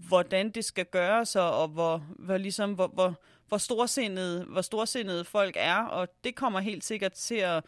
hvordan 0.07 0.49
det 0.49 0.65
skal 0.65 0.85
gøres, 0.85 1.35
og 1.35 1.67
hvor, 1.67 2.05
hvor, 2.19 2.37
ligesom, 2.37 2.73
hvor, 2.73 2.87
hvor, 2.87 3.21
hvor, 3.47 3.57
storsindede, 3.57 4.45
hvor 4.45 4.61
storsindede 4.61 5.23
folk 5.23 5.55
er, 5.59 5.77
og 5.77 6.07
det 6.23 6.35
kommer 6.35 6.59
helt 6.59 6.83
sikkert 6.83 7.13
til 7.13 7.35
at, 7.35 7.63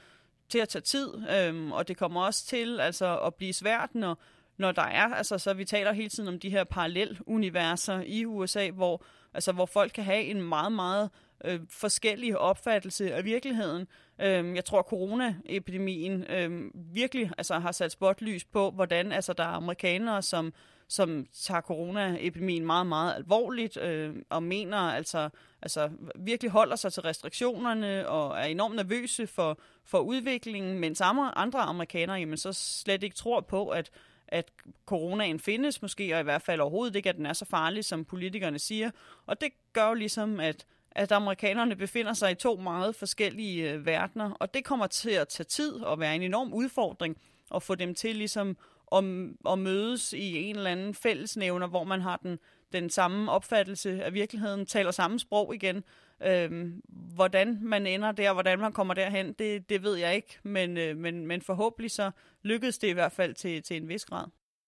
til 0.50 0.60
at 0.60 0.70
tage 0.70 0.82
tid, 0.82 1.14
øhm, 1.38 1.72
og 1.72 1.88
det 1.88 1.98
kommer 1.98 2.26
også 2.26 2.46
til 2.46 2.80
altså, 2.80 3.20
at 3.20 3.36
blive 3.36 3.54
svært, 3.54 3.96
når, 3.96 4.22
når 4.58 4.72
der 4.72 4.82
er, 4.82 5.14
altså 5.14 5.38
så 5.38 5.54
vi 5.54 5.66
taler 5.66 5.94
hele 5.94 6.10
tiden 6.10 6.30
om 6.30 6.40
de 6.40 6.50
her 6.50 6.64
paralleluniverser 6.64 8.02
i 8.06 8.26
USA, 8.26 8.70
hvor, 8.70 9.04
altså, 9.34 9.52
hvor 9.52 9.66
folk 9.66 9.92
kan 9.92 10.04
have 10.04 10.24
en 10.24 10.42
meget, 10.42 10.72
meget 10.72 11.10
øh, 11.46 11.60
forskellig 11.70 12.38
opfattelse 12.38 13.14
af 13.14 13.26
virkeligheden. 13.26 13.88
Øhm, 14.22 14.56
jeg 14.56 14.66
tror, 14.66 14.82
coronaepidemien 14.82 16.26
øhm, 16.30 16.72
virkelig 16.94 17.32
altså, 17.38 17.60
har 17.60 17.72
sat 17.72 17.92
spotlys 17.92 18.46
på, 18.46 18.72
hvordan 18.72 19.12
altså, 19.12 19.34
der 19.34 19.44
er 19.44 19.48
amerikanere, 19.48 20.22
som, 20.22 20.54
som 20.90 21.26
tager 21.34 21.62
coronaepidemien 21.62 22.66
meget, 22.66 22.88
meget 22.88 23.16
alvorligt 23.16 23.78
øh, 23.78 24.16
og 24.30 24.44
mener 24.44 24.78
altså, 24.78 25.30
altså 25.62 25.90
virkelig 26.16 26.52
holder 26.52 26.76
sig 26.76 26.94
til 26.94 27.04
restriktionerne 27.04 28.08
og 28.08 28.40
er 28.40 28.44
enormt 28.44 28.76
nervøse 28.76 29.28
for, 29.28 29.60
for 29.86 30.00
udviklingen, 30.00 30.80
mens 30.80 31.02
andre 31.02 31.38
andre 31.38 31.60
amerikanere 31.60 32.18
jamen, 32.18 32.38
så 32.38 32.54
slet 32.54 33.04
ikke 33.04 33.16
tror 33.16 33.42
på, 33.42 33.70
at 33.70 33.92
at 34.32 34.52
coronaen 34.86 35.40
findes 35.40 35.82
måske, 35.82 36.14
og 36.14 36.20
i 36.20 36.24
hvert 36.24 36.42
fald 36.42 36.62
overhovedet 36.62 36.96
ikke, 36.96 37.10
at 37.10 37.16
den 37.16 37.26
er 37.26 37.34
så 37.34 37.46
farlig, 37.46 37.86
som 37.86 38.06
politikerne 38.06 38.60
siger. 38.60 38.92
Og 39.26 39.42
det 39.42 39.50
gør 39.74 39.88
jo 39.88 39.94
ligesom, 39.94 40.40
at, 40.40 40.66
at 40.92 41.12
amerikanerne 41.12 41.76
befinder 41.76 42.14
sig 42.14 42.32
i 42.32 42.36
to 42.36 42.56
meget 42.56 42.96
forskellige 42.96 43.72
øh, 43.72 43.86
verdener, 43.86 44.32
og 44.32 44.54
det 44.54 44.66
kommer 44.66 44.88
til 44.88 45.10
at 45.10 45.28
tage 45.28 45.46
tid 45.46 45.74
og 45.74 46.00
være 46.00 46.16
en 46.16 46.22
enorm 46.22 46.54
udfordring 46.54 47.18
at 47.56 47.64
få 47.64 47.76
dem 47.76 47.96
til 47.96 48.16
ligesom 48.16 48.58
at, 48.92 49.04
at 49.52 49.60
mødes 49.60 50.14
i 50.14 50.38
en 50.38 50.56
eller 50.56 50.72
anden 50.72 50.94
fællesnævner, 50.94 51.68
hvor 51.68 51.84
man 51.84 52.02
har 52.02 52.18
den, 52.18 52.40
den 52.74 52.90
samme 52.90 53.32
opfattelse 53.32 54.04
af 54.04 54.14
virkeligheden, 54.14 54.66
taler 54.66 54.92
samme 54.92 55.20
sprog 55.20 55.56
igen. 55.56 55.84
Øhm, 56.24 56.82
hvordan 57.16 57.60
man 57.62 57.88
ender 57.88 58.12
der, 58.12 58.34
hvordan 58.34 58.60
man 58.60 58.72
kommer 58.72 58.94
derhen, 58.94 59.34
det, 59.34 59.70
det 59.70 59.84
ved 59.84 59.96
jeg 59.96 60.16
ikke, 60.16 60.40
men, 60.44 60.78
øh, 60.78 60.98
men, 60.98 61.28
men 61.28 61.42
forhåbentlig 61.42 61.92
så 61.92 62.12
lykkedes 62.44 62.78
det 62.78 62.88
i 62.88 62.92
hvert 62.92 63.12
fald 63.12 63.34
til, 63.34 63.64
til 63.64 63.78
en 63.78 63.90
vis 63.90 64.06
grad. 64.06 64.26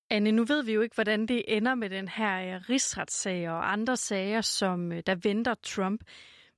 Anne, 0.09 0.31
nu 0.31 0.43
ved 0.43 0.63
vi 0.63 0.73
jo 0.73 0.81
ikke, 0.81 0.95
hvordan 0.95 1.25
det 1.25 1.43
ender 1.47 1.75
med 1.75 1.89
den 1.89 2.07
her 2.07 2.55
øh, 2.55 2.61
rigsretssag 2.69 3.49
og 3.49 3.71
andre 3.71 3.97
sager, 3.97 4.41
som 4.41 4.91
øh, 4.91 5.03
der 5.05 5.15
venter 5.15 5.53
Trump. 5.63 6.01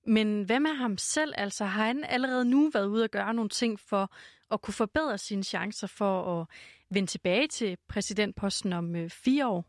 Men 0.06 0.44
hvad 0.44 0.60
med 0.60 0.72
ham 0.72 0.98
selv? 0.98 1.34
Altså 1.38 1.66
har 1.66 1.86
han 1.86 2.04
allerede 2.04 2.46
nu 2.46 2.70
været 2.74 2.86
ude 2.86 3.04
at 3.04 3.12
gøre 3.12 3.34
nogle 3.34 3.50
ting 3.50 3.80
for 3.80 4.12
at 4.52 4.62
kunne 4.62 4.74
forbedre 4.74 5.18
sine 5.18 5.44
chancer 5.44 5.88
for 5.88 6.42
at 6.42 6.48
vende 6.90 7.12
tilbage 7.12 7.48
til 7.48 7.78
præsidentposten 7.88 8.74
om 8.74 8.96
øh, 8.96 9.10
fire 9.10 9.48
år? 9.48 9.66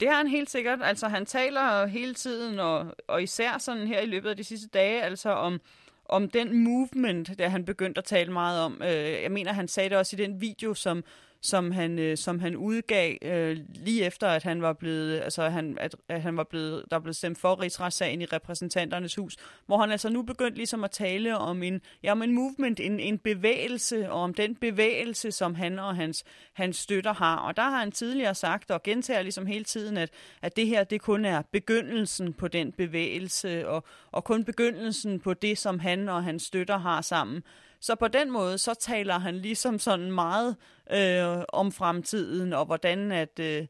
Det 0.00 0.08
har 0.08 0.16
han 0.16 0.26
helt 0.26 0.50
sikkert. 0.50 0.78
Altså, 0.82 1.08
han 1.08 1.26
taler 1.26 1.86
hele 1.86 2.14
tiden, 2.14 2.58
og, 2.58 2.94
og 3.08 3.22
især 3.22 3.58
sådan 3.58 3.86
her 3.86 4.00
i 4.00 4.06
løbet 4.06 4.30
af 4.30 4.36
de 4.36 4.44
sidste 4.44 4.68
dage, 4.68 5.02
altså 5.02 5.30
om, 5.30 5.60
om 6.04 6.30
den 6.30 6.64
movement, 6.64 7.38
der 7.38 7.48
han 7.48 7.64
begyndte 7.64 7.98
at 7.98 8.04
tale 8.04 8.32
meget 8.32 8.60
om. 8.60 8.82
Øh, 8.82 9.22
jeg 9.22 9.32
mener, 9.32 9.52
han 9.52 9.68
sagde 9.68 9.90
det 9.90 9.98
også 9.98 10.16
i 10.16 10.18
den 10.18 10.40
video, 10.40 10.74
som 10.74 11.04
som 11.42 11.70
han, 11.70 11.98
øh, 11.98 12.16
som 12.16 12.38
han 12.38 12.56
udgav 12.56 13.16
øh, 13.22 13.58
lige 13.74 14.04
efter, 14.04 14.28
at 14.28 14.42
han 14.42 14.62
var 14.62 14.72
blevet, 14.72 15.20
altså 15.20 15.48
han, 15.48 15.76
at, 15.80 15.96
at 16.08 16.22
han 16.22 16.36
var 16.36 16.44
blevet, 16.44 16.84
der 16.90 16.98
blev 16.98 17.14
stemt 17.14 17.38
for 17.38 17.62
rigsretssagen 17.62 18.22
i 18.22 18.24
repræsentanternes 18.24 19.14
hus, 19.14 19.36
hvor 19.66 19.78
han 19.78 19.90
altså 19.90 20.08
nu 20.08 20.22
begyndt 20.22 20.56
ligesom 20.56 20.84
at 20.84 20.90
tale 20.90 21.38
om 21.38 21.62
en, 21.62 21.80
ja, 22.02 22.12
om 22.12 22.22
en 22.22 22.32
movement, 22.32 22.80
en, 22.80 23.00
en 23.00 23.18
bevægelse, 23.18 24.10
og 24.10 24.20
om 24.20 24.34
den 24.34 24.54
bevægelse, 24.54 25.32
som 25.32 25.54
han 25.54 25.78
og 25.78 25.96
hans, 25.96 26.24
hans 26.52 26.76
støtter 26.76 27.14
har. 27.14 27.36
Og 27.36 27.56
der 27.56 27.62
har 27.62 27.78
han 27.78 27.92
tidligere 27.92 28.34
sagt, 28.34 28.70
og 28.70 28.82
gentager 28.82 29.22
ligesom 29.22 29.46
hele 29.46 29.64
tiden, 29.64 29.96
at, 29.96 30.10
at 30.42 30.56
det 30.56 30.66
her, 30.66 30.84
det 30.84 31.00
kun 31.00 31.24
er 31.24 31.42
begyndelsen 31.52 32.32
på 32.32 32.48
den 32.48 32.72
bevægelse, 32.72 33.68
og, 33.68 33.84
og 34.12 34.24
kun 34.24 34.44
begyndelsen 34.44 35.20
på 35.20 35.34
det, 35.34 35.58
som 35.58 35.78
han 35.78 36.08
og 36.08 36.24
hans 36.24 36.42
støtter 36.42 36.78
har 36.78 37.00
sammen. 37.00 37.42
Så 37.80 37.94
på 37.94 38.08
den 38.08 38.30
måde, 38.30 38.58
så 38.58 38.74
taler 38.74 39.18
han 39.18 39.34
ligesom 39.36 39.78
sådan 39.78 40.12
meget 40.12 40.56
øh, 40.92 41.44
om 41.48 41.72
fremtiden, 41.72 42.52
og 42.52 42.66
hvordan 42.66 43.12
at, 43.12 43.38
øh, 43.40 43.66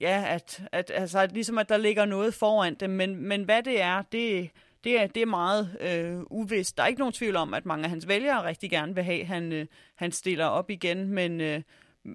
ja, 0.00 0.24
at, 0.28 0.62
at, 0.72 0.90
altså, 0.94 1.18
at 1.18 1.32
ligesom 1.32 1.58
at 1.58 1.68
der 1.68 1.76
ligger 1.76 2.04
noget 2.04 2.34
foran 2.34 2.74
dem, 2.74 2.90
men, 2.90 3.16
men 3.16 3.44
hvad 3.44 3.62
det 3.62 3.82
er, 3.82 4.02
det, 4.02 4.50
det 4.84 5.00
er, 5.00 5.06
det 5.06 5.22
er 5.22 5.26
meget 5.26 5.76
øh, 5.80 6.22
uvist. 6.30 6.76
Der 6.76 6.82
er 6.82 6.86
ikke 6.86 6.98
nogen 6.98 7.12
tvivl 7.12 7.36
om, 7.36 7.54
at 7.54 7.66
mange 7.66 7.84
af 7.84 7.90
hans 7.90 8.08
vælgere 8.08 8.44
rigtig 8.44 8.70
gerne 8.70 8.94
vil 8.94 9.04
have, 9.04 9.20
at 9.20 9.26
han, 9.26 9.52
øh, 9.52 9.66
han 9.94 10.12
stiller 10.12 10.46
op 10.46 10.70
igen, 10.70 11.08
men, 11.08 11.40
øh, 11.40 11.62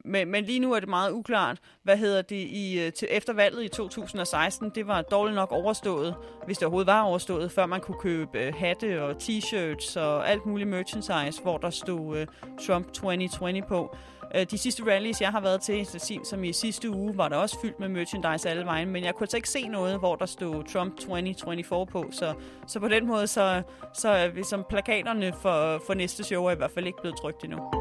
men, 0.05 0.31
men 0.31 0.43
lige 0.43 0.59
nu 0.59 0.73
er 0.73 0.79
det 0.79 0.89
meget 0.89 1.11
uklart, 1.11 1.57
hvad 1.83 1.97
hedder 1.97 2.21
det 2.21 2.35
i, 2.35 2.79
øh, 2.79 2.93
til, 2.93 3.07
efter 3.11 3.33
valget 3.33 3.63
i 3.63 3.67
2016. 3.67 4.71
Det 4.75 4.87
var 4.87 5.01
dårligt 5.01 5.35
nok 5.35 5.51
overstået, 5.51 6.15
hvis 6.45 6.57
det 6.57 6.65
overhovedet 6.65 6.87
var 6.87 7.01
overstået, 7.01 7.51
før 7.51 7.65
man 7.65 7.81
kunne 7.81 7.99
købe 7.99 8.39
øh, 8.39 8.53
hatte 8.55 9.03
og 9.03 9.11
t-shirts 9.11 9.99
og 9.99 10.29
alt 10.29 10.45
muligt 10.45 10.69
merchandise, 10.69 11.41
hvor 11.41 11.57
der 11.57 11.69
stod 11.69 12.17
øh, 12.17 12.27
Trump 12.67 12.85
2020 12.85 13.61
på. 13.67 13.95
Øh, 14.35 14.45
de 14.51 14.57
sidste 14.57 14.83
rallies, 14.83 15.21
jeg 15.21 15.29
har 15.29 15.41
været 15.41 15.61
til, 15.61 15.87
som 16.23 16.43
i 16.43 16.53
sidste 16.53 16.89
uge, 16.89 17.17
var 17.17 17.29
der 17.29 17.35
også 17.35 17.57
fyldt 17.61 17.79
med 17.79 17.89
merchandise 17.89 18.49
alle 18.49 18.65
vejen, 18.65 18.89
men 18.89 19.03
jeg 19.03 19.15
kunne 19.15 19.23
altså 19.23 19.37
ikke 19.37 19.49
se 19.49 19.67
noget, 19.67 19.99
hvor 19.99 20.15
der 20.15 20.25
stod 20.25 20.63
Trump 20.63 20.95
2024 20.95 21.85
på, 21.85 22.05
så, 22.11 22.33
så 22.67 22.79
på 22.79 22.87
den 22.87 23.07
måde, 23.07 23.27
så, 23.27 23.61
så 23.93 24.09
er 24.09 24.27
vi 24.27 24.43
som 24.43 24.65
plakaterne 24.69 25.33
for, 25.41 25.81
for 25.87 25.93
næste 25.93 26.23
show 26.23 26.45
er 26.45 26.51
i 26.51 26.55
hvert 26.55 26.71
fald 26.71 26.87
ikke 26.87 27.01
blevet 27.01 27.17
trygt 27.17 27.43
endnu. 27.43 27.80